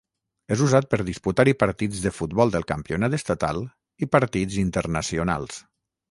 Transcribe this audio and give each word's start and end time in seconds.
És 0.53 0.61
usat 0.67 0.85
per 0.93 0.97
disputar-hi 1.09 1.51
partits 1.63 1.99
de 2.05 2.11
futbol 2.19 2.53
del 2.55 2.65
campionat 2.71 3.17
estatal 3.17 3.59
i 4.05 4.09
partits 4.15 4.57
internacionals. 4.63 5.61